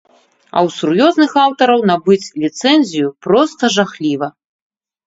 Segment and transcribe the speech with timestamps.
[0.55, 4.27] А ў сур'ёзных аўтараў набыць ліцэнзію проста жахліва.